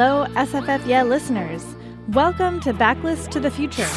Hello, 0.00 0.26
SFF 0.36 0.86
Yeah 0.86 1.02
listeners. 1.02 1.74
Welcome 2.10 2.60
to 2.60 2.72
Backlist 2.72 3.30
to 3.30 3.40
the 3.40 3.50
Future, 3.50 3.88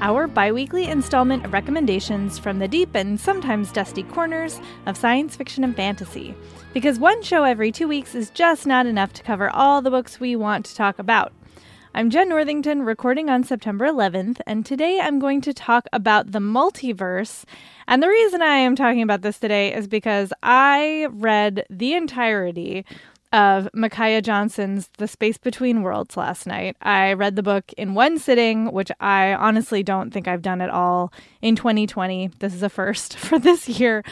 our 0.00 0.28
biweekly 0.28 0.84
installment 0.84 1.44
of 1.44 1.52
recommendations 1.52 2.38
from 2.38 2.60
the 2.60 2.68
deep 2.68 2.94
and 2.94 3.18
sometimes 3.18 3.72
dusty 3.72 4.04
corners 4.04 4.60
of 4.86 4.96
science 4.96 5.34
fiction 5.34 5.64
and 5.64 5.74
fantasy. 5.74 6.36
Because 6.72 7.00
one 7.00 7.20
show 7.24 7.42
every 7.42 7.72
two 7.72 7.88
weeks 7.88 8.14
is 8.14 8.30
just 8.30 8.64
not 8.64 8.86
enough 8.86 9.12
to 9.14 9.24
cover 9.24 9.50
all 9.50 9.82
the 9.82 9.90
books 9.90 10.20
we 10.20 10.36
want 10.36 10.66
to 10.66 10.76
talk 10.76 11.00
about. 11.00 11.32
I'm 11.92 12.10
Jenn 12.10 12.28
Northington, 12.28 12.82
recording 12.82 13.28
on 13.28 13.42
September 13.42 13.86
11th, 13.86 14.40
and 14.46 14.64
today 14.64 15.00
I'm 15.00 15.18
going 15.18 15.40
to 15.40 15.52
talk 15.52 15.88
about 15.92 16.30
the 16.30 16.38
multiverse. 16.38 17.42
And 17.88 18.00
the 18.00 18.08
reason 18.08 18.40
I 18.40 18.54
am 18.54 18.76
talking 18.76 19.02
about 19.02 19.22
this 19.22 19.40
today 19.40 19.74
is 19.74 19.88
because 19.88 20.32
I 20.44 21.08
read 21.10 21.66
the 21.68 21.94
entirety 21.94 22.84
of 23.32 23.68
Micaiah 23.72 24.22
Johnson's 24.22 24.88
The 24.98 25.06
Space 25.06 25.38
Between 25.38 25.82
Worlds 25.82 26.16
last 26.16 26.46
night. 26.46 26.76
I 26.82 27.12
read 27.12 27.36
the 27.36 27.42
book 27.42 27.72
in 27.78 27.94
one 27.94 28.18
sitting, 28.18 28.72
which 28.72 28.90
I 28.98 29.34
honestly 29.34 29.82
don't 29.84 30.10
think 30.10 30.26
I've 30.26 30.42
done 30.42 30.60
at 30.60 30.70
all 30.70 31.12
in 31.40 31.54
2020. 31.54 32.30
This 32.40 32.54
is 32.54 32.62
a 32.62 32.68
first 32.68 33.16
for 33.18 33.38
this 33.38 33.68
year. 33.68 34.02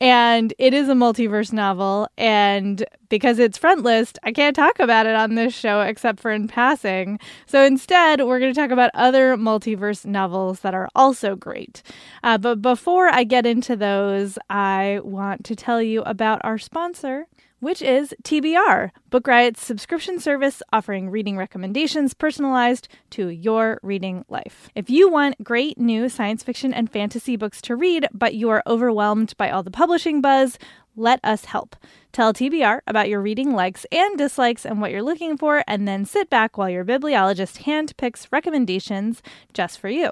And 0.00 0.52
it 0.58 0.74
is 0.74 0.88
a 0.88 0.94
multiverse 0.94 1.52
novel. 1.52 2.08
And 2.18 2.84
because 3.08 3.38
it's 3.38 3.56
front 3.56 3.84
list, 3.84 4.18
I 4.24 4.32
can't 4.32 4.56
talk 4.56 4.80
about 4.80 5.06
it 5.06 5.14
on 5.14 5.36
this 5.36 5.54
show 5.54 5.80
except 5.80 6.18
for 6.18 6.32
in 6.32 6.48
passing. 6.48 7.20
So 7.46 7.62
instead, 7.62 8.20
we're 8.22 8.40
going 8.40 8.52
to 8.52 8.60
talk 8.60 8.72
about 8.72 8.90
other 8.94 9.36
multiverse 9.36 10.04
novels 10.04 10.60
that 10.60 10.74
are 10.74 10.88
also 10.96 11.36
great. 11.36 11.82
Uh, 12.24 12.38
but 12.38 12.60
before 12.60 13.06
I 13.08 13.22
get 13.22 13.46
into 13.46 13.76
those, 13.76 14.36
I 14.50 14.98
want 15.04 15.44
to 15.44 15.54
tell 15.54 15.80
you 15.80 16.02
about 16.02 16.40
our 16.42 16.58
sponsor 16.58 17.28
which 17.64 17.80
is 17.80 18.14
TBR, 18.22 18.90
Book 19.08 19.26
Riot's 19.26 19.64
subscription 19.64 20.20
service 20.20 20.62
offering 20.70 21.08
reading 21.08 21.38
recommendations 21.38 22.12
personalized 22.12 22.88
to 23.08 23.28
your 23.28 23.80
reading 23.82 24.22
life. 24.28 24.68
If 24.74 24.90
you 24.90 25.08
want 25.08 25.42
great 25.42 25.78
new 25.78 26.10
science 26.10 26.42
fiction 26.42 26.74
and 26.74 26.92
fantasy 26.92 27.36
books 27.36 27.62
to 27.62 27.74
read, 27.74 28.06
but 28.12 28.34
you 28.34 28.50
are 28.50 28.62
overwhelmed 28.66 29.34
by 29.38 29.48
all 29.48 29.62
the 29.62 29.70
publishing 29.70 30.20
buzz, 30.20 30.58
let 30.94 31.20
us 31.24 31.46
help. 31.46 31.74
Tell 32.12 32.34
TBR 32.34 32.80
about 32.86 33.08
your 33.08 33.22
reading 33.22 33.54
likes 33.54 33.86
and 33.90 34.18
dislikes 34.18 34.66
and 34.66 34.82
what 34.82 34.90
you're 34.90 35.02
looking 35.02 35.38
for, 35.38 35.64
and 35.66 35.88
then 35.88 36.04
sit 36.04 36.28
back 36.28 36.58
while 36.58 36.68
your 36.68 36.84
bibliologist 36.84 37.62
handpicks 37.62 38.28
recommendations 38.30 39.22
just 39.54 39.78
for 39.80 39.88
you. 39.88 40.10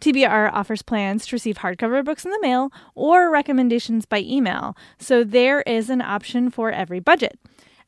TBR 0.00 0.52
offers 0.52 0.82
plans 0.82 1.26
to 1.26 1.36
receive 1.36 1.58
hardcover 1.58 2.04
books 2.04 2.24
in 2.24 2.30
the 2.30 2.40
mail 2.40 2.70
or 2.94 3.30
recommendations 3.30 4.06
by 4.06 4.20
email, 4.20 4.76
so 4.98 5.24
there 5.24 5.62
is 5.62 5.90
an 5.90 6.02
option 6.02 6.50
for 6.50 6.70
every 6.70 7.00
budget. 7.00 7.38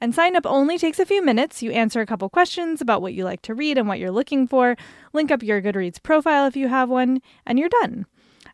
And 0.00 0.14
sign 0.14 0.36
up 0.36 0.46
only 0.46 0.78
takes 0.78 1.00
a 1.00 1.06
few 1.06 1.24
minutes. 1.24 1.62
You 1.62 1.72
answer 1.72 2.00
a 2.00 2.06
couple 2.06 2.28
questions 2.28 2.80
about 2.80 3.02
what 3.02 3.14
you 3.14 3.24
like 3.24 3.42
to 3.42 3.54
read 3.54 3.76
and 3.78 3.88
what 3.88 3.98
you're 3.98 4.12
looking 4.12 4.46
for, 4.46 4.76
link 5.12 5.30
up 5.30 5.42
your 5.42 5.60
Goodreads 5.60 6.02
profile 6.02 6.46
if 6.46 6.56
you 6.56 6.68
have 6.68 6.88
one, 6.88 7.20
and 7.44 7.58
you're 7.58 7.68
done. 7.68 8.06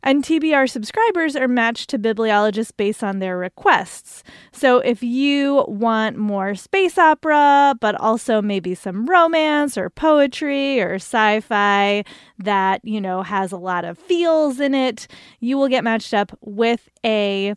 And 0.06 0.22
TBR 0.22 0.68
subscribers 0.68 1.34
are 1.34 1.48
matched 1.48 1.88
to 1.88 1.98
bibliologists 1.98 2.76
based 2.76 3.02
on 3.02 3.20
their 3.20 3.38
requests. 3.38 4.22
So 4.52 4.80
if 4.80 5.02
you 5.02 5.64
want 5.66 6.18
more 6.18 6.54
space 6.54 6.98
opera, 6.98 7.74
but 7.80 7.94
also 7.94 8.42
maybe 8.42 8.74
some 8.74 9.06
romance 9.06 9.78
or 9.78 9.88
poetry 9.88 10.78
or 10.78 10.96
sci 10.96 11.40
fi 11.40 12.04
that, 12.38 12.84
you 12.84 13.00
know, 13.00 13.22
has 13.22 13.50
a 13.50 13.56
lot 13.56 13.86
of 13.86 13.98
feels 13.98 14.60
in 14.60 14.74
it, 14.74 15.08
you 15.40 15.56
will 15.56 15.68
get 15.68 15.82
matched 15.82 16.12
up 16.12 16.36
with 16.42 16.90
a 17.02 17.54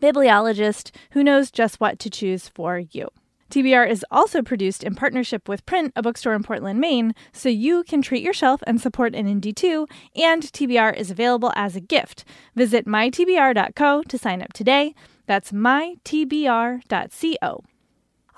bibliologist 0.00 0.92
who 1.10 1.22
knows 1.22 1.50
just 1.50 1.78
what 1.78 1.98
to 1.98 2.08
choose 2.08 2.48
for 2.48 2.78
you. 2.78 3.10
TBR 3.50 3.90
is 3.90 4.04
also 4.10 4.42
produced 4.42 4.84
in 4.84 4.94
partnership 4.94 5.48
with 5.48 5.66
Print, 5.66 5.92
a 5.96 6.02
bookstore 6.02 6.34
in 6.34 6.42
Portland, 6.42 6.80
Maine, 6.80 7.14
so 7.32 7.48
you 7.48 7.82
can 7.84 8.00
treat 8.00 8.22
yourself 8.22 8.62
and 8.66 8.80
support 8.80 9.14
an 9.14 9.26
indie 9.26 9.54
too, 9.54 9.86
and 10.14 10.42
TBR 10.42 10.96
is 10.96 11.10
available 11.10 11.52
as 11.56 11.74
a 11.76 11.80
gift. 11.80 12.24
Visit 12.54 12.86
mytbr.co 12.86 14.02
to 14.02 14.18
sign 14.18 14.40
up 14.40 14.52
today. 14.52 14.94
That's 15.26 15.52
mytbr.co. 15.52 16.00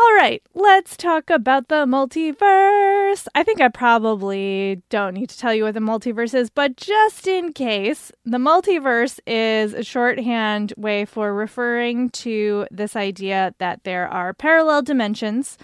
All 0.02 0.14
right, 0.14 0.42
let's 0.52 0.96
talk 0.96 1.30
about 1.30 1.68
the 1.68 1.86
multiverse. 1.86 3.28
I 3.36 3.44
think 3.44 3.60
I 3.60 3.68
probably 3.68 4.82
don't 4.90 5.14
need 5.14 5.30
to 5.30 5.38
tell 5.38 5.54
you 5.54 5.62
what 5.62 5.74
the 5.74 5.80
multiverse 5.80 6.34
is, 6.34 6.50
but 6.50 6.76
just 6.76 7.28
in 7.28 7.52
case, 7.52 8.10
the 8.24 8.38
multiverse 8.38 9.20
is 9.28 9.72
a 9.74 9.84
shorthand 9.84 10.72
way 10.76 11.04
for 11.04 11.32
referring 11.32 12.10
to 12.10 12.66
this 12.72 12.96
idea 12.96 13.54
that 13.58 13.84
there 13.84 14.08
are 14.08 14.34
parallel 14.34 14.82
dimensions. 14.82 15.56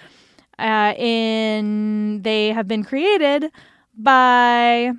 Uh, 0.57 0.95
in 0.97 2.23
they 2.23 2.53
have 2.53 2.69
been 2.69 2.85
created 2.85 3.51
by 3.97 4.93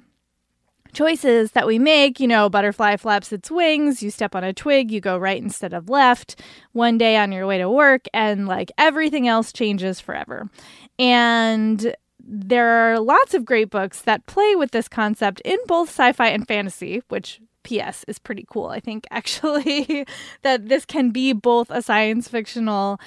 choices 1.00 1.52
that 1.52 1.66
we 1.66 1.80
make. 1.80 2.20
You 2.20 2.28
know, 2.28 2.50
butterfly 2.50 2.98
flaps 2.98 3.32
its 3.32 3.50
wings, 3.50 4.04
you 4.04 4.12
step 4.12 4.36
on 4.36 4.44
a 4.44 4.52
twig, 4.52 4.92
you 4.92 5.00
go 5.00 5.18
right 5.18 5.42
instead 5.42 5.74
of 5.74 5.90
left 5.90 6.42
one 6.74 6.98
day 6.98 7.16
on 7.16 7.32
your 7.32 7.48
way 7.48 7.58
to 7.58 7.70
work, 7.70 8.08
and 8.14 8.48
like 8.48 8.70
everything 8.78 9.26
else 9.26 9.54
changes 9.54 10.02
forever. 10.02 10.50
And 10.98 11.96
there 12.22 12.68
are 12.68 13.00
lots 13.00 13.34
of 13.34 13.46
great 13.46 13.70
books 13.70 14.02
that 14.02 14.26
play 14.26 14.58
with 14.58 14.72
this 14.72 14.90
concept 14.90 15.42
in 15.46 15.58
both 15.68 15.88
sci 15.88 16.12
fi 16.12 16.28
and 16.28 16.46
fantasy, 16.46 17.02
which 17.08 17.40
PS 17.64 18.04
is 18.10 18.20
pretty 18.20 18.46
cool. 18.50 18.68
I 18.68 18.82
think 18.82 19.08
actually 19.12 20.06
that 20.42 20.68
this 20.68 20.84
can 20.84 21.12
be 21.12 21.32
both 21.32 21.72
a 21.72 21.82
science 21.82 22.28
fictional 22.28 23.00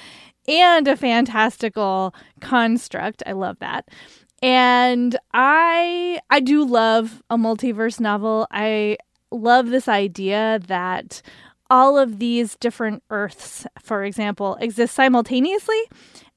and 0.48 0.88
a 0.88 0.97
fantastical 0.97 2.14
construct. 2.41 3.22
I 3.26 3.32
love 3.32 3.59
that. 3.60 3.88
And 4.42 5.16
I 5.32 6.20
I 6.28 6.41
do 6.41 6.64
love 6.64 7.22
a 7.30 7.36
multiverse 7.36 8.00
novel. 8.00 8.48
I 8.50 8.98
love 9.30 9.70
this 9.70 9.88
idea 9.88 10.60
that 10.66 11.22
all 11.70 11.97
of 11.97 12.19
these 12.19 12.56
different 12.56 13.03
earths, 13.08 13.66
for 13.82 14.04
example, 14.04 14.56
exist 14.60 14.94
simultaneously 14.94 15.80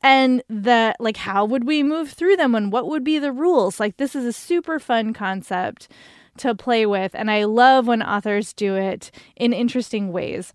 and 0.02 0.42
that 0.50 0.96
like 1.00 1.18
how 1.18 1.44
would 1.44 1.66
we 1.66 1.84
move 1.84 2.12
through 2.12 2.38
them 2.38 2.54
and 2.56 2.72
what 2.72 2.88
would 2.88 3.04
be 3.04 3.20
the 3.20 3.32
rules? 3.32 3.80
Like 3.80 3.98
this 3.98 4.16
is 4.16 4.26
a 4.26 4.32
super 4.32 4.80
fun 4.80 5.12
concept 5.14 5.90
to 6.38 6.54
play 6.54 6.86
with 6.86 7.16
and 7.16 7.32
I 7.32 7.46
love 7.46 7.88
when 7.88 8.04
authors 8.04 8.54
do 8.54 8.76
it 8.76 9.12
in 9.36 9.52
interesting 9.52 10.12
ways. 10.12 10.54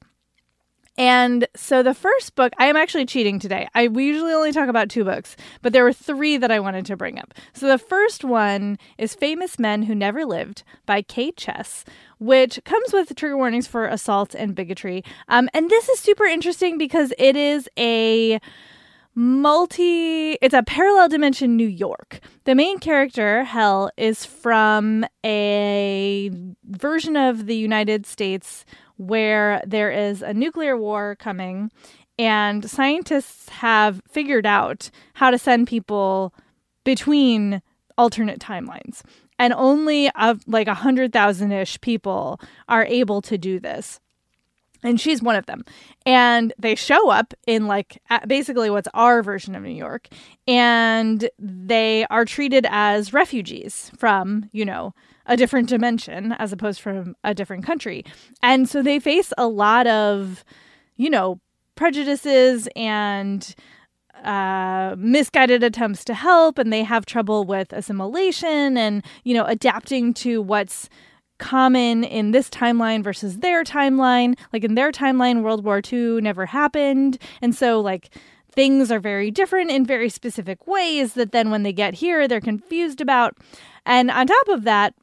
And 1.00 1.48
so 1.56 1.82
the 1.82 1.94
first 1.94 2.34
book, 2.34 2.52
I 2.58 2.66
am 2.66 2.76
actually 2.76 3.06
cheating 3.06 3.38
today. 3.38 3.70
I 3.74 3.88
we 3.88 4.04
usually 4.04 4.34
only 4.34 4.52
talk 4.52 4.68
about 4.68 4.90
two 4.90 5.02
books, 5.02 5.34
but 5.62 5.72
there 5.72 5.82
were 5.82 5.94
three 5.94 6.36
that 6.36 6.50
I 6.50 6.60
wanted 6.60 6.84
to 6.84 6.96
bring 6.96 7.18
up. 7.18 7.32
So 7.54 7.66
the 7.68 7.78
first 7.78 8.22
one 8.22 8.76
is 8.98 9.14
Famous 9.14 9.58
Men 9.58 9.84
Who 9.84 9.94
Never 9.94 10.26
Lived 10.26 10.62
by 10.84 11.00
K. 11.00 11.32
Chess, 11.32 11.86
which 12.18 12.60
comes 12.66 12.92
with 12.92 13.16
trigger 13.16 13.38
warnings 13.38 13.66
for 13.66 13.86
assault 13.86 14.34
and 14.34 14.54
bigotry. 14.54 15.02
Um, 15.28 15.48
and 15.54 15.70
this 15.70 15.88
is 15.88 16.00
super 16.00 16.26
interesting 16.26 16.76
because 16.76 17.14
it 17.16 17.34
is 17.34 17.66
a 17.78 18.38
multi 19.14 20.32
it's 20.42 20.54
a 20.54 20.62
parallel 20.62 21.08
dimension 21.08 21.56
New 21.56 21.66
York. 21.66 22.20
The 22.44 22.54
main 22.54 22.78
character, 22.78 23.44
Hel, 23.44 23.90
is 23.96 24.26
from 24.26 25.06
a 25.24 26.30
version 26.64 27.16
of 27.16 27.46
the 27.46 27.56
United 27.56 28.04
States 28.04 28.66
where 29.00 29.62
there 29.66 29.90
is 29.90 30.20
a 30.20 30.34
nuclear 30.34 30.76
war 30.76 31.16
coming 31.18 31.70
and 32.18 32.68
scientists 32.68 33.48
have 33.48 34.02
figured 34.06 34.44
out 34.44 34.90
how 35.14 35.30
to 35.30 35.38
send 35.38 35.66
people 35.66 36.34
between 36.84 37.62
alternate 37.96 38.38
timelines. 38.38 39.00
And 39.38 39.54
only 39.54 40.10
of 40.10 40.42
like 40.46 40.68
a 40.68 40.74
hundred 40.74 41.14
thousand 41.14 41.50
ish 41.52 41.80
people 41.80 42.38
are 42.68 42.84
able 42.84 43.22
to 43.22 43.38
do 43.38 43.58
this 43.58 44.00
and 44.82 45.00
she's 45.00 45.22
one 45.22 45.36
of 45.36 45.46
them. 45.46 45.64
And 46.06 46.52
they 46.58 46.74
show 46.74 47.10
up 47.10 47.34
in 47.46 47.66
like 47.66 48.02
basically 48.26 48.70
what's 48.70 48.88
our 48.94 49.22
version 49.22 49.54
of 49.54 49.62
new 49.62 49.70
york. 49.70 50.08
And 50.46 51.28
they 51.38 52.06
are 52.10 52.24
treated 52.24 52.66
as 52.70 53.12
refugees 53.12 53.90
from 53.96 54.48
you 54.52 54.64
know 54.64 54.94
a 55.26 55.36
different 55.36 55.68
dimension 55.68 56.32
as 56.32 56.52
opposed 56.52 56.80
from 56.80 57.14
a 57.24 57.34
different 57.34 57.64
country. 57.64 58.04
And 58.42 58.68
so 58.68 58.82
they 58.82 58.98
face 58.98 59.32
a 59.38 59.46
lot 59.46 59.86
of 59.86 60.44
you 60.96 61.10
know 61.10 61.40
prejudices 61.76 62.68
and 62.76 63.54
uh, 64.24 64.94
misguided 64.98 65.62
attempts 65.62 66.04
to 66.04 66.14
help. 66.14 66.58
And 66.58 66.72
they 66.72 66.82
have 66.82 67.06
trouble 67.06 67.44
with 67.44 67.72
assimilation 67.72 68.76
and 68.76 69.04
you 69.24 69.34
know 69.34 69.44
adapting 69.44 70.14
to 70.14 70.42
what's 70.42 70.88
common 71.40 72.04
in 72.04 72.30
this 72.30 72.48
timeline 72.48 73.02
versus 73.02 73.38
their 73.38 73.64
timeline. 73.64 74.38
Like 74.52 74.62
in 74.62 74.76
their 74.76 74.92
timeline, 74.92 75.42
World 75.42 75.64
War 75.64 75.80
II 75.92 76.20
never 76.20 76.46
happened. 76.46 77.18
And 77.42 77.54
so, 77.54 77.80
like, 77.80 78.10
things 78.52 78.92
are 78.92 79.00
very 79.00 79.30
different 79.30 79.70
in 79.70 79.84
very 79.84 80.08
specific 80.08 80.66
ways 80.66 81.14
that 81.14 81.32
then 81.32 81.50
when 81.50 81.62
they 81.64 81.72
get 81.72 81.94
here, 81.94 82.28
they're 82.28 82.40
confused 82.40 83.00
about. 83.00 83.36
And 83.86 84.10
on 84.10 84.26
top 84.26 84.48
of 84.48 84.64
that, 84.64 84.94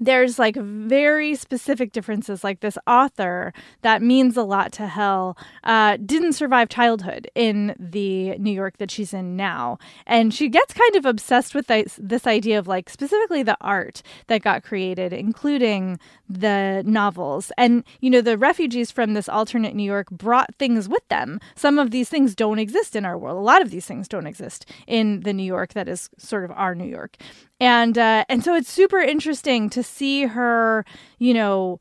there's 0.00 0.38
like 0.38 0.56
very 0.56 1.34
specific 1.34 1.92
differences. 1.92 2.44
Like 2.44 2.60
this 2.60 2.78
author 2.86 3.52
that 3.82 4.02
means 4.02 4.36
a 4.36 4.42
lot 4.42 4.72
to 4.72 4.86
Hel 4.86 5.36
uh, 5.64 5.96
didn't 6.04 6.34
survive 6.34 6.68
childhood 6.68 7.30
in 7.34 7.74
the 7.78 8.38
new 8.38 8.50
york 8.50 8.78
that 8.78 8.90
she's 8.90 9.12
in 9.12 9.36
now. 9.36 9.78
And 10.06 10.32
she 10.32 10.48
gets 10.48 10.72
kind 10.72 10.96
of 10.96 11.06
obsessed 11.06 11.54
with 11.54 11.66
this, 11.66 11.98
this 12.00 12.26
idea 12.26 12.58
of 12.58 12.66
like 12.66 12.88
specifically 12.88 13.42
the 13.42 13.56
art 13.60 14.02
that 14.28 14.42
got 14.42 14.62
created 14.62 15.12
including 15.12 15.98
the 16.28 16.82
novels. 16.86 17.50
And 17.56 17.84
you 18.00 18.10
know 18.10 18.20
the 18.20 18.38
refugees 18.38 18.90
from 18.90 19.14
this 19.14 19.28
alternate 19.28 19.74
new 19.74 19.82
york 19.82 20.10
brought 20.10 20.54
things 20.56 20.88
with 20.88 21.06
them. 21.08 21.40
Some 21.54 21.78
of 21.78 21.90
these 21.90 22.08
things 22.08 22.34
don't 22.34 22.58
exist 22.58 22.94
in 22.94 23.04
our 23.04 23.18
world. 23.18 23.36
A 23.36 23.40
lot 23.40 23.62
of 23.62 23.70
these 23.70 23.86
things 23.86 24.08
don't 24.08 24.26
exist 24.26 24.66
in 24.86 25.20
the 25.20 25.32
new 25.32 25.42
york 25.42 25.72
that 25.74 25.88
is 25.88 26.10
sort 26.18 26.44
of 26.44 26.50
our 26.52 26.74
new 26.74 26.88
york 26.88 27.16
and 27.60 27.98
uh, 27.98 28.24
and 28.28 28.44
so 28.44 28.54
it's 28.54 28.70
super 28.70 29.00
interesting 29.00 29.68
to 29.70 29.82
see 29.82 30.26
her, 30.26 30.84
you 31.18 31.34
know, 31.34 31.80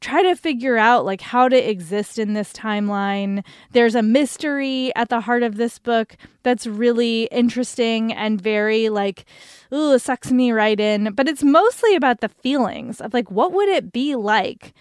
try 0.00 0.22
to 0.22 0.36
figure 0.36 0.76
out 0.76 1.04
like 1.04 1.20
how 1.20 1.48
to 1.48 1.56
exist 1.56 2.18
in 2.18 2.34
this 2.34 2.52
timeline. 2.52 3.44
There's 3.72 3.94
a 3.94 4.02
mystery 4.02 4.92
at 4.94 5.08
the 5.08 5.20
heart 5.20 5.42
of 5.42 5.56
this 5.56 5.78
book 5.78 6.16
that's 6.42 6.66
really 6.66 7.24
interesting 7.32 8.12
and 8.12 8.40
very 8.40 8.88
like 8.88 9.24
ooh, 9.72 9.98
sucks 9.98 10.30
me 10.30 10.52
right 10.52 10.78
in, 10.78 11.12
but 11.14 11.28
it's 11.28 11.42
mostly 11.42 11.94
about 11.94 12.20
the 12.20 12.28
feelings 12.28 13.00
of 13.00 13.12
like 13.12 13.30
what 13.30 13.52
would 13.52 13.68
it 13.68 13.92
be 13.92 14.14
like 14.14 14.72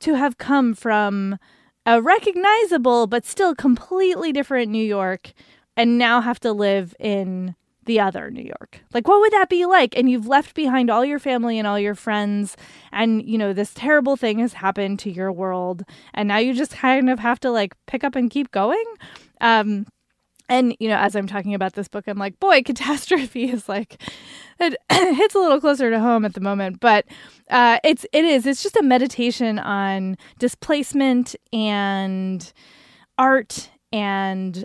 to 0.00 0.14
have 0.14 0.38
come 0.38 0.74
from 0.74 1.36
a 1.84 2.00
recognizable 2.00 3.06
but 3.06 3.26
still 3.26 3.54
completely 3.54 4.32
different 4.32 4.70
New 4.70 4.84
York 4.84 5.32
and 5.76 5.98
now 5.98 6.20
have 6.20 6.40
to 6.40 6.52
live 6.52 6.94
in 6.98 7.54
the 7.86 8.00
other 8.00 8.30
New 8.30 8.42
York. 8.42 8.80
Like, 8.92 9.08
what 9.08 9.20
would 9.20 9.32
that 9.32 9.48
be 9.48 9.66
like? 9.66 9.96
And 9.96 10.10
you've 10.10 10.26
left 10.26 10.54
behind 10.54 10.90
all 10.90 11.04
your 11.04 11.18
family 11.18 11.58
and 11.58 11.66
all 11.66 11.78
your 11.78 11.94
friends, 11.94 12.56
and 12.92 13.22
you 13.22 13.38
know, 13.38 13.52
this 13.52 13.72
terrible 13.74 14.16
thing 14.16 14.38
has 14.38 14.54
happened 14.54 14.98
to 15.00 15.10
your 15.10 15.32
world, 15.32 15.84
and 16.14 16.28
now 16.28 16.38
you 16.38 16.54
just 16.54 16.72
kind 16.72 17.10
of 17.10 17.18
have 17.18 17.40
to 17.40 17.50
like 17.50 17.74
pick 17.86 18.04
up 18.04 18.14
and 18.14 18.30
keep 18.30 18.50
going. 18.50 18.84
Um, 19.40 19.86
and 20.50 20.76
you 20.80 20.88
know, 20.88 20.96
as 20.96 21.14
I'm 21.14 21.26
talking 21.28 21.54
about 21.54 21.74
this 21.74 21.88
book, 21.88 22.04
I'm 22.06 22.18
like, 22.18 22.38
boy, 22.40 22.62
catastrophe 22.64 23.50
is 23.50 23.68
like 23.68 24.02
it 24.58 24.76
hits 24.92 25.34
a 25.34 25.38
little 25.38 25.60
closer 25.60 25.90
to 25.90 26.00
home 26.00 26.24
at 26.24 26.34
the 26.34 26.40
moment, 26.40 26.80
but 26.80 27.06
uh, 27.48 27.78
it's 27.82 28.04
it 28.12 28.24
is 28.24 28.46
it's 28.46 28.62
just 28.62 28.76
a 28.76 28.82
meditation 28.82 29.58
on 29.58 30.18
displacement 30.38 31.36
and 31.52 32.52
art 33.16 33.70
and 33.92 34.64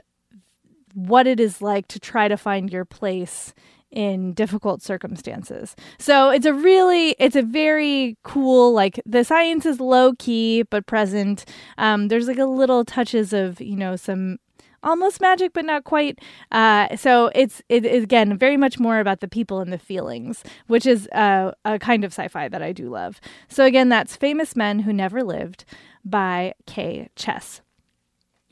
what 0.96 1.28
it 1.28 1.40
is 1.40 1.62
like 1.62 1.88
to 1.90 2.00
try 2.00 2.28
to 2.28 2.38
find 2.38 2.72
your 2.72 2.86
place 2.86 3.54
in 3.92 4.34
difficult 4.34 4.82
circumstances. 4.82 5.76
So 6.00 6.30
it's 6.30 6.46
a 6.46 6.54
really, 6.54 7.16
it's 7.20 7.36
a 7.36 7.42
very 7.42 8.18
cool, 8.24 8.74
like 8.74 9.00
the 9.06 9.24
science 9.24 9.66
is 9.66 9.80
low 9.80 10.14
key 10.18 10.64
but 10.64 10.86
present. 10.86 11.46
Um, 11.78 12.08
there's 12.08 12.28
like 12.28 12.40
a 12.40 12.46
little 12.46 12.84
touches 12.84 13.32
of, 13.32 13.62
you 13.62 13.76
know, 13.76 13.96
some 13.96 14.38
almost 14.84 15.20
magic 15.20 15.52
but 15.52 15.66
not 15.66 15.84
quite 15.84 16.20
uh, 16.52 16.96
so 16.96 17.32
it's 17.34 17.60
it 17.70 17.86
is 17.86 18.04
again 18.04 18.38
very 18.38 18.56
much 18.56 18.80
more 18.80 19.00
about 19.00 19.20
the 19.20 19.28
people 19.28 19.60
and 19.60 19.74
the 19.74 19.80
feelings 19.80 20.44
which 20.68 20.86
is 20.86 21.08
uh, 21.08 21.52
a 21.66 21.80
kind 21.80 22.04
of 22.04 22.14
sci-fi 22.14 22.48
that 22.48 22.62
i 22.62 22.72
do 22.72 22.88
love 22.88 23.20
so 23.48 23.66
again 23.66 23.90
that's 23.90 24.16
famous 24.16 24.56
men 24.56 24.78
who 24.78 24.94
never 24.94 25.24
lived 25.24 25.66
by 26.06 26.54
K. 26.68 27.10
Chess 27.16 27.62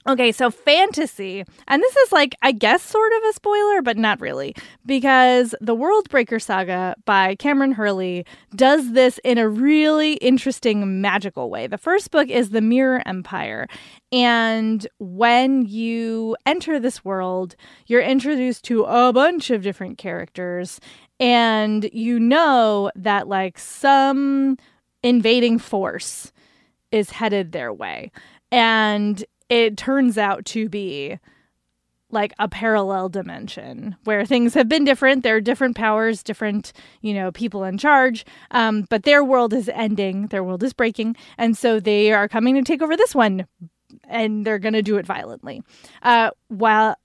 Okay, 0.06 0.34
so 0.34 0.52
fantasy, 0.52 1.46
and 1.66 1.82
this 1.82 1.96
is 1.96 2.12
like, 2.12 2.36
I 2.42 2.52
guess, 2.52 2.84
sort 2.84 3.14
of 3.14 3.24
a 3.30 3.34
spoiler, 3.34 3.82
but 3.82 3.96
not 3.96 4.20
really, 4.20 4.54
because 4.86 5.56
the 5.62 5.78
Worldbreaker 5.78 6.42
saga 6.42 6.96
by 7.06 7.38
Kameron 7.38 7.74
Hurley 7.74 8.26
does 8.54 8.92
this 8.92 9.18
in 9.24 9.38
a 9.38 9.48
really 9.48 10.16
interesting, 10.16 11.00
magical 11.00 11.50
way. 11.50 11.68
The 11.68 11.78
first 11.78 12.12
book 12.12 12.28
is 12.28 12.50
The 12.50 12.60
Mirror 12.60 13.04
Empire, 13.06 13.66
and 14.12 14.86
when 15.00 15.66
you 15.68 16.36
enter 16.46 16.82
this 16.82 17.06
world, 17.06 17.56
you're 17.88 18.02
introduced 18.02 18.66
to 18.66 18.84
a 18.84 19.14
bunch 19.14 19.52
of 19.52 19.62
different 19.62 19.98
characters, 19.98 20.82
and 21.22 21.90
you 21.94 22.20
know 22.20 22.92
that, 22.96 23.30
like, 23.30 23.58
some 23.58 24.58
invading 25.02 25.60
force 25.60 26.34
is 26.92 27.10
headed 27.10 27.54
their 27.54 27.72
way. 27.72 28.12
And 28.52 29.24
it 29.50 29.78
turns 29.78 30.18
out 30.18 30.45
to 30.45 30.69
be 30.69 31.19
like 32.13 32.34
a 32.38 32.48
parallel 32.48 33.10
dimension 33.10 33.95
where 34.04 34.25
things 34.25 34.54
have 34.54 34.69
been 34.69 34.86
different. 34.86 35.24
There 35.24 35.36
are 35.36 35.42
different 35.42 35.75
powers, 35.75 36.24
different, 36.24 36.72
you 37.01 37.13
know, 37.13 37.31
people 37.31 37.63
in 37.63 37.78
charge. 37.78 38.24
Um, 38.51 38.86
but 38.90 39.04
their 39.04 39.24
world 39.24 39.51
is 39.51 39.68
ending, 39.69 40.28
their 40.28 40.44
world 40.44 40.63
is 40.63 40.74
breaking. 40.74 41.16
And 41.38 41.57
so 41.57 41.80
they 41.80 42.13
are 42.13 42.30
coming 42.30 42.56
to 42.56 42.62
take 42.62 42.81
over 42.81 42.95
this 42.95 43.16
one 43.16 43.48
and 44.07 44.45
they're 44.45 44.60
going 44.60 44.74
to 44.74 44.81
do 44.81 44.98
it 44.98 45.06
violently. 45.06 45.63
Uh, 46.04 46.30
while 46.50 46.95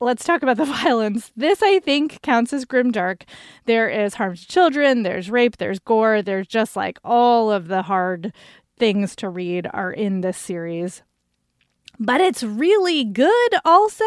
let's 0.00 0.24
talk 0.24 0.42
about 0.42 0.56
the 0.56 0.64
violence. 0.82 1.30
This, 1.36 1.62
I 1.62 1.78
think, 1.80 2.22
counts 2.22 2.52
as 2.52 2.64
grimdark. 2.64 3.22
There 3.66 3.88
is 3.88 4.14
harm 4.14 4.36
to 4.36 4.46
children, 4.46 5.02
there's 5.02 5.30
rape, 5.30 5.56
there's 5.58 5.78
gore, 5.78 6.22
there's 6.22 6.46
just 6.46 6.76
like 6.76 6.98
all 7.04 7.50
of 7.50 7.68
the 7.68 7.82
hard 7.82 8.32
things 8.76 9.14
to 9.16 9.28
read 9.28 9.68
are 9.72 9.92
in 9.92 10.20
this 10.20 10.36
series 10.36 11.02
but 11.98 12.20
it's 12.20 12.42
really 12.42 13.04
good 13.04 13.54
also. 13.64 14.04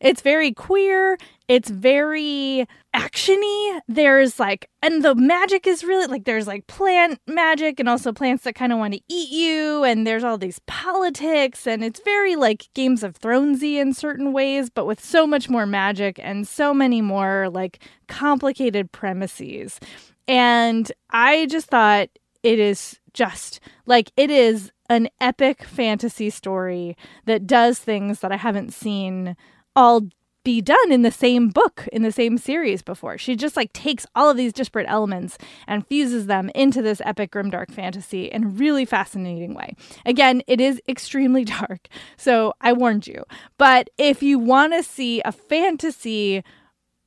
It's 0.00 0.22
very 0.22 0.52
queer. 0.52 1.18
It's 1.48 1.68
very 1.68 2.66
actiony. 2.94 3.80
There's 3.88 4.38
like 4.38 4.68
and 4.82 5.04
the 5.04 5.14
magic 5.14 5.66
is 5.66 5.84
really 5.84 6.06
like 6.06 6.24
there's 6.24 6.46
like 6.46 6.66
plant 6.66 7.20
magic 7.26 7.80
and 7.80 7.88
also 7.88 8.12
plants 8.12 8.44
that 8.44 8.54
kind 8.54 8.72
of 8.72 8.78
want 8.78 8.94
to 8.94 9.00
eat 9.08 9.30
you 9.30 9.84
and 9.84 10.06
there's 10.06 10.24
all 10.24 10.38
these 10.38 10.60
politics 10.66 11.66
and 11.66 11.84
it's 11.84 12.00
very 12.04 12.36
like 12.36 12.68
Games 12.74 13.02
of 13.02 13.18
Thronesy 13.18 13.76
in 13.76 13.92
certain 13.92 14.32
ways 14.32 14.70
but 14.70 14.86
with 14.86 15.04
so 15.04 15.26
much 15.26 15.48
more 15.48 15.66
magic 15.66 16.18
and 16.22 16.46
so 16.46 16.72
many 16.74 17.00
more 17.00 17.48
like 17.50 17.80
complicated 18.08 18.92
premises. 18.92 19.80
And 20.28 20.90
I 21.10 21.46
just 21.46 21.66
thought 21.66 22.08
it 22.42 22.58
is 22.58 22.98
just 23.12 23.60
like 23.86 24.12
it 24.16 24.30
is 24.30 24.70
an 24.90 25.08
epic 25.20 25.62
fantasy 25.62 26.28
story 26.28 26.96
that 27.24 27.46
does 27.46 27.78
things 27.78 28.20
that 28.20 28.32
I 28.32 28.36
haven't 28.36 28.74
seen 28.74 29.36
all 29.76 30.02
be 30.42 30.60
done 30.60 30.90
in 30.90 31.02
the 31.02 31.10
same 31.10 31.48
book 31.50 31.86
in 31.92 32.02
the 32.02 32.10
same 32.10 32.38
series 32.38 32.82
before. 32.82 33.16
She 33.18 33.36
just 33.36 33.56
like 33.56 33.72
takes 33.72 34.06
all 34.14 34.30
of 34.30 34.36
these 34.36 34.52
disparate 34.52 34.86
elements 34.88 35.38
and 35.66 35.86
fuses 35.86 36.26
them 36.26 36.50
into 36.54 36.82
this 36.82 37.00
epic 37.04 37.30
grimdark 37.30 37.70
fantasy 37.70 38.24
in 38.24 38.44
a 38.44 38.48
really 38.48 38.84
fascinating 38.84 39.54
way. 39.54 39.76
Again, 40.06 40.42
it 40.46 40.60
is 40.60 40.80
extremely 40.88 41.44
dark, 41.60 41.88
so 42.16 42.54
I 42.60 42.72
warned 42.72 43.06
you. 43.06 43.22
But 43.58 43.90
if 43.96 44.22
you 44.22 44.38
want 44.38 44.72
to 44.72 44.82
see 44.82 45.20
a 45.24 45.32
fantasy 45.32 46.42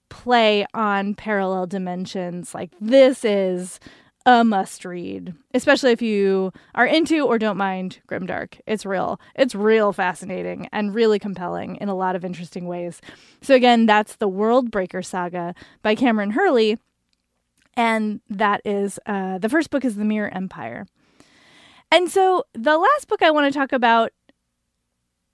play 0.10 0.66
on 0.74 1.16
parallel 1.16 1.66
dimensions, 1.66 2.54
like 2.54 2.72
this 2.80 3.26
is 3.26 3.80
a 4.26 4.44
must 4.44 4.86
read, 4.86 5.34
especially 5.54 5.92
if 5.92 6.02
you 6.02 6.54
are 6.76 6.86
into 6.86 7.26
or 7.26 7.38
don't 7.38 7.58
mind 7.58 8.00
grimdark. 8.08 8.60
It's 8.66 8.86
real. 8.86 9.20
It's 9.36 9.54
real 9.54 9.92
fascinating 9.92 10.70
and 10.72 10.96
really 10.96 11.20
compelling 11.20 11.76
in 11.78 11.90
a 11.90 11.96
lot 11.96 12.16
of 12.16 12.24
interesting 12.24 12.68
ways. 12.68 13.02
So 13.42 13.54
again, 13.54 13.86
that's 13.86 14.16
the 14.16 14.30
Worldbreaker 14.30 15.04
Saga 15.06 15.54
by 15.82 15.96
Kameron 15.96 16.32
Hurley, 16.32 16.78
and 17.76 18.22
that 18.30 18.62
is 18.64 19.00
uh, 19.06 19.40
the 19.40 19.50
first 19.50 19.70
book 19.70 19.84
is 19.84 19.96
The 19.96 20.06
Mirror 20.06 20.30
Empire. 20.30 20.86
And 21.92 22.10
so 22.10 22.44
the 22.54 22.78
last 22.78 23.08
book 23.08 23.22
I 23.22 23.32
want 23.32 23.52
to 23.52 23.58
talk 23.58 23.74
about 23.74 24.12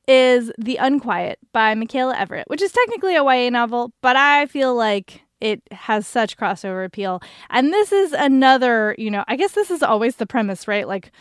is 0.07 0.51
The 0.57 0.77
Unquiet 0.77 1.37
by 1.53 1.75
Mikaela 1.75 2.19
Everett, 2.19 2.49
which 2.49 2.63
is 2.63 2.71
technically 2.71 3.15
a 3.15 3.23
YA 3.23 3.49
novel, 3.51 3.93
but 4.01 4.15
I 4.15 4.47
feel 4.47 4.73
like 4.73 5.21
it 5.41 5.61
has 5.71 6.07
such 6.07 6.37
crossover 6.37 6.85
appeal. 6.85 7.21
And 7.49 7.71
this 7.73 7.91
is 7.91 8.13
another, 8.13 8.95
you 8.97 9.09
know, 9.11 9.23
I 9.27 9.35
guess 9.35 9.53
this 9.53 9.71
is 9.71 9.83
always 9.83 10.17
the 10.17 10.25
premise, 10.25 10.67
right? 10.67 10.87
Like 10.87 11.11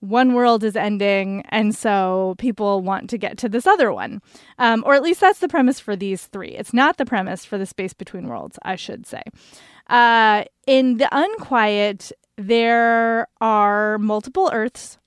one 0.00 0.34
world 0.34 0.62
is 0.62 0.76
ending, 0.76 1.42
and 1.48 1.74
so 1.74 2.36
people 2.38 2.82
want 2.82 3.10
to 3.10 3.18
get 3.18 3.36
to 3.38 3.48
this 3.48 3.66
other 3.66 3.92
one. 3.92 4.22
Um, 4.58 4.84
or 4.86 4.94
at 4.94 5.02
least 5.02 5.20
that's 5.20 5.40
the 5.40 5.48
premise 5.48 5.80
for 5.80 5.96
these 5.96 6.26
three. 6.26 6.50
It's 6.50 6.72
not 6.72 6.98
the 6.98 7.06
premise 7.06 7.44
for 7.44 7.58
the 7.58 7.66
space 7.66 7.94
between 7.94 8.28
worlds, 8.28 8.58
I 8.62 8.76
should 8.76 9.06
say. 9.06 9.22
Uh, 9.88 10.44
in 10.66 10.98
the 10.98 11.08
Unquiet, 11.10 12.12
there 12.36 13.26
are 13.40 13.98
multiple 13.98 14.50
Earths, 14.52 14.98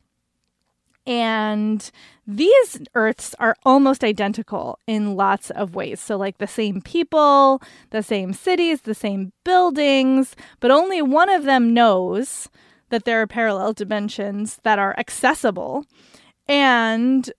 and 1.07 1.89
these 2.35 2.81
Earths 2.95 3.35
are 3.39 3.55
almost 3.63 4.03
identical 4.03 4.79
in 4.87 5.15
lots 5.15 5.49
of 5.51 5.75
ways. 5.75 5.99
So, 5.99 6.17
like 6.17 6.37
the 6.37 6.47
same 6.47 6.81
people, 6.81 7.61
the 7.89 8.03
same 8.03 8.33
cities, 8.33 8.81
the 8.81 8.95
same 8.95 9.33
buildings, 9.43 10.35
but 10.59 10.71
only 10.71 11.01
one 11.01 11.29
of 11.29 11.43
them 11.43 11.73
knows 11.73 12.49
that 12.89 13.05
there 13.05 13.21
are 13.21 13.27
parallel 13.27 13.73
dimensions 13.73 14.59
that 14.63 14.79
are 14.79 14.95
accessible. 14.97 15.85
And 16.47 17.31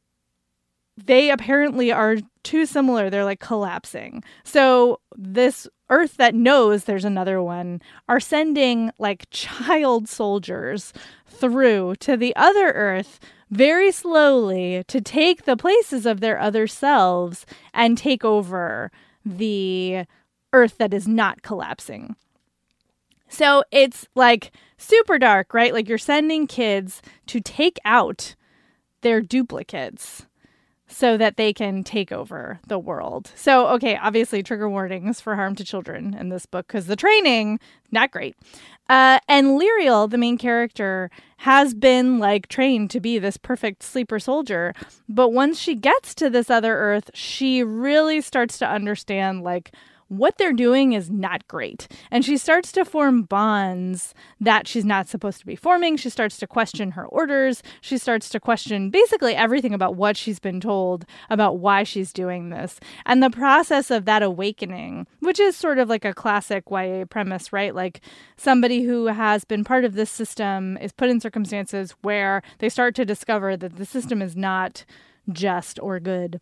they 1.05 1.31
apparently 1.31 1.93
are 1.93 2.17
too 2.43 2.67
similar. 2.67 3.11
They're 3.11 3.25
like 3.25 3.41
collapsing. 3.41 4.23
So, 4.45 5.01
this 5.17 5.69
Earth 5.91 6.17
that 6.17 6.35
knows 6.35 6.85
there's 6.85 7.05
another 7.05 7.43
one 7.43 7.83
are 8.09 8.21
sending 8.21 8.91
like 8.99 9.27
child 9.31 10.09
soldiers 10.09 10.93
through 11.27 11.97
to 11.97 12.17
the 12.17 12.35
other 12.37 12.71
Earth 12.73 13.21
very 13.51 13.93
slowly 13.93 14.83
to 14.89 15.01
take 15.01 15.45
the 15.45 15.57
places 15.57 16.07
of 16.07 16.21
their 16.21 16.39
other 16.39 16.67
selves 16.67 17.45
and 17.75 17.99
take 17.99 18.25
over 18.25 18.91
the 19.25 20.05
Earth 20.53 20.79
that 20.79 20.95
is 20.95 21.07
not 21.07 21.43
collapsing. 21.43 22.17
So 23.29 23.65
it's 23.71 24.07
like 24.15 24.53
super 24.77 25.19
dark, 25.19 25.55
right? 25.55 25.73
Like 25.73 25.89
you're 25.89 25.99
sending 25.99 26.47
kids 26.47 27.03
to 27.27 27.41
take 27.41 27.79
out 27.85 28.35
their 29.03 29.21
duplicates 29.21 30.27
so 30.93 31.17
that 31.17 31.37
they 31.37 31.53
can 31.53 31.83
take 31.83 32.13
over 32.13 32.61
the 32.67 32.79
world. 32.79 33.33
So, 33.35 33.67
okay, 33.69 33.97
obviously, 33.97 34.43
trigger 34.43 34.69
warnings 34.69 35.21
for 35.21 35.35
harm 35.37 35.55
to 35.57 35.65
children 35.65 36.15
in 36.15 36.29
this 36.29 36.47
book 36.47 36.67
because 36.67 36.87
the 36.87 36.97
training, 36.97 37.59
not 37.91 38.11
great. 38.11 38.37
Uh, 38.89 39.19
and 39.27 39.61
Lyriel, 39.61 40.11
the 40.11 40.19
main 40.19 40.37
character, 40.37 41.11
has 41.39 41.73
been 41.73 42.19
like 42.19 42.49
trained 42.49 42.91
to 42.91 43.01
be 43.01 43.19
this 43.19 43.37
perfect 43.37 43.83
sleeper 43.83 44.19
soldier. 44.19 44.75
But 45.09 45.31
once 45.31 45.59
she 45.59 45.75
gets 45.75 46.15
to 46.17 46.29
this 46.29 46.51
other 46.51 46.77
Earth, 46.77 47.11
she 47.15 47.63
really 47.63 48.21
starts 48.21 48.59
to 48.59 48.69
understand 48.69 49.43
like 49.43 49.75
what 50.13 50.37
they're 50.37 50.53
doing 50.53 50.93
is 50.93 51.11
not 51.11 51.47
great. 51.49 51.89
And 52.11 52.25
she 52.25 52.37
starts 52.37 52.71
to 52.73 52.85
form 52.85 53.23
bonds 53.23 54.15
that 54.41 54.69
she's 54.69 54.85
not 54.85 55.09
supposed 55.09 55.41
to 55.41 55.47
be 55.47 55.57
forming. 55.57 55.97
She 55.97 56.11
starts 56.11 56.37
to 56.39 56.47
question 56.47 56.93
her 56.93 57.07
orders. 57.07 57.63
She 57.81 57.97
starts 57.97 58.29
to 58.31 58.41
question 58.41 58.91
basically 58.91 59.35
everything 59.35 59.73
about 59.73 59.97
what 59.97 60.17
she's 60.17 60.39
been 60.39 60.61
told 60.61 61.07
about 61.31 61.59
why 61.59 61.83
she's 61.83 62.13
doing 62.13 62.51
this. 62.51 62.79
And 63.07 63.23
the 63.23 63.31
process 63.31 63.91
of 63.91 64.05
that 64.05 64.23
awakening, 64.23 65.07
which 65.21 65.41
is 65.41 65.57
sort 65.57 65.79
of 65.79 65.89
like 65.89 66.05
a 66.05 66.15
classic 66.15 66.65
YA 66.71 67.07
premise, 67.09 67.53
right? 67.53 67.75
Like 67.75 68.03
somebody 68.37 68.83
who 68.83 69.07
has 69.07 69.45
been 69.45 69.65
part 69.65 69.85
of 69.85 69.95
this 69.95 70.11
system 70.11 70.77
is 70.79 70.93
put 70.93 71.09
in 71.09 71.21
circumstances 71.21 71.95
where 72.03 72.43
they 72.59 72.69
start 72.69 72.95
to 72.97 73.07
discover 73.07 73.57
that 73.57 73.77
the 73.77 73.87
system 73.87 74.21
is 74.21 74.37
not 74.37 74.85
just 75.31 75.79
or 75.81 76.01
good 76.01 76.41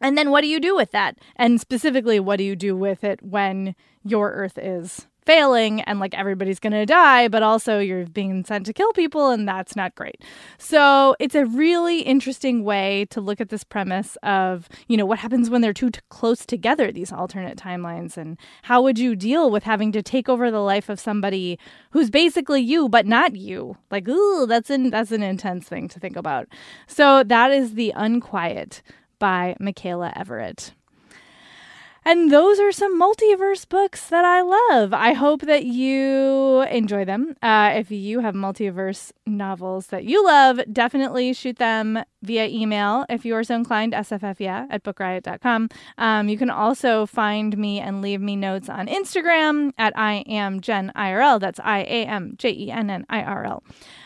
and 0.00 0.16
then 0.16 0.30
what 0.30 0.42
do 0.42 0.48
you 0.48 0.60
do 0.60 0.74
with 0.76 0.90
that? 0.92 1.18
And 1.36 1.60
specifically, 1.60 2.20
what 2.20 2.36
do 2.36 2.44
you 2.44 2.56
do 2.56 2.76
with 2.76 3.04
it 3.04 3.22
when 3.22 3.74
your 4.04 4.32
Earth 4.32 4.58
is 4.58 5.06
failing 5.28 5.82
and 5.82 6.00
like 6.00 6.14
everybody's 6.14 6.58
going 6.58 6.72
to 6.72 6.86
die, 6.86 7.28
but 7.28 7.42
also 7.42 7.80
you're 7.80 8.06
being 8.06 8.42
sent 8.46 8.64
to 8.64 8.72
kill 8.72 8.94
people 8.94 9.28
and 9.28 9.46
that's 9.46 9.76
not 9.76 9.94
great. 9.94 10.22
So 10.56 11.16
it's 11.20 11.34
a 11.34 11.44
really 11.44 12.00
interesting 12.00 12.64
way 12.64 13.04
to 13.10 13.20
look 13.20 13.38
at 13.38 13.50
this 13.50 13.62
premise 13.62 14.16
of, 14.22 14.70
you 14.86 14.96
know, 14.96 15.04
what 15.04 15.18
happens 15.18 15.50
when 15.50 15.60
they're 15.60 15.74
too 15.74 15.90
t- 15.90 16.00
close 16.08 16.46
together, 16.46 16.90
these 16.90 17.12
alternate 17.12 17.58
timelines, 17.58 18.16
and 18.16 18.38
how 18.62 18.80
would 18.80 18.98
you 18.98 19.14
deal 19.14 19.50
with 19.50 19.64
having 19.64 19.92
to 19.92 20.02
take 20.02 20.30
over 20.30 20.50
the 20.50 20.62
life 20.62 20.88
of 20.88 20.98
somebody 20.98 21.58
who's 21.90 22.08
basically 22.08 22.62
you, 22.62 22.88
but 22.88 23.04
not 23.04 23.36
you? 23.36 23.76
Like, 23.90 24.08
ooh, 24.08 24.46
that's 24.46 24.70
an, 24.70 24.88
that's 24.88 25.12
an 25.12 25.22
intense 25.22 25.68
thing 25.68 25.88
to 25.88 26.00
think 26.00 26.16
about. 26.16 26.48
So 26.86 27.22
that 27.24 27.50
is 27.50 27.74
the 27.74 27.92
unquiet 27.94 28.80
by 29.18 29.56
Mikaela 29.60 30.12
Everett. 30.16 30.72
And 32.08 32.32
those 32.32 32.58
are 32.58 32.72
some 32.72 32.98
multiverse 32.98 33.68
books 33.68 34.08
that 34.08 34.24
I 34.24 34.40
love. 34.40 34.94
I 34.94 35.12
hope 35.12 35.42
that 35.42 35.66
you 35.66 36.62
enjoy 36.62 37.04
them. 37.04 37.36
Uh, 37.42 37.72
if 37.74 37.90
you 37.90 38.20
have 38.20 38.34
multiverse 38.34 39.12
novels 39.26 39.88
that 39.88 40.04
you 40.04 40.24
love, 40.24 40.58
definitely 40.72 41.34
shoot 41.34 41.58
them 41.58 42.02
via 42.22 42.46
email 42.46 43.04
if 43.10 43.26
you 43.26 43.34
are 43.34 43.44
so 43.44 43.56
inclined, 43.56 43.92
sffyeah 43.92 44.68
at 44.70 44.84
bookriot.com. 44.84 45.68
Um, 45.98 46.30
you 46.30 46.38
can 46.38 46.48
also 46.48 47.04
find 47.04 47.58
me 47.58 47.78
and 47.78 48.00
leave 48.00 48.22
me 48.22 48.36
notes 48.36 48.70
on 48.70 48.86
Instagram 48.86 49.72
at 49.76 49.92
I 49.94 50.24
am 50.26 50.62
Jen 50.62 50.92
IRL. 50.96 51.38
That's 51.38 51.60
I 51.60 51.80
A 51.80 52.06
M 52.06 52.36
J 52.38 52.50
E 52.52 52.70
N 52.70 52.88
N 52.88 53.04
I 53.10 53.22
R 53.22 53.44
L. 53.44 53.62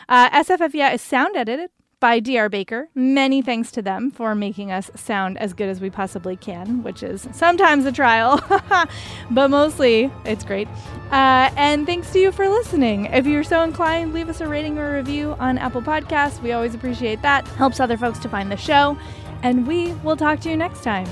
Uh, 0.09 0.29
SFF 0.29 0.93
is 0.93 1.01
sound 1.01 1.37
edited 1.37 1.69
by 2.03 2.19
DR 2.19 2.49
Baker. 2.49 2.89
Many 2.95 3.41
thanks 3.41 3.71
to 3.71 3.81
them 3.81 4.11
for 4.11 4.35
making 4.35 4.73
us 4.73 4.91
sound 4.93 5.37
as 5.37 5.53
good 5.53 5.69
as 5.69 5.79
we 5.79 5.89
possibly 5.89 6.35
can, 6.35 6.83
which 6.83 7.01
is 7.01 7.29
sometimes 7.31 7.85
a 7.85 7.93
trial, 7.93 8.41
but 9.31 9.49
mostly 9.49 10.11
it's 10.25 10.43
great. 10.43 10.67
Uh, 11.11 11.49
and 11.55 11.85
thanks 11.85 12.11
to 12.11 12.19
you 12.19 12.33
for 12.33 12.49
listening. 12.49 13.05
If 13.05 13.25
you're 13.25 13.45
so 13.45 13.63
inclined, 13.63 14.13
leave 14.13 14.27
us 14.27 14.41
a 14.41 14.47
rating 14.49 14.77
or 14.79 14.97
review 14.97 15.37
on 15.39 15.57
Apple 15.57 15.81
Podcasts. 15.81 16.41
We 16.41 16.51
always 16.51 16.75
appreciate 16.75 17.21
that. 17.21 17.47
Helps 17.47 17.79
other 17.79 17.95
folks 17.95 18.19
to 18.19 18.27
find 18.27 18.51
the 18.51 18.57
show. 18.57 18.97
And 19.41 19.65
we 19.65 19.93
will 20.03 20.17
talk 20.17 20.41
to 20.41 20.49
you 20.49 20.57
next 20.57 20.83
time. 20.83 21.07